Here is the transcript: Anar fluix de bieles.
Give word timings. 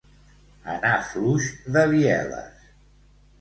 Anar 0.75 0.93
fluix 1.09 1.51
de 1.77 1.85
bieles. 1.93 2.65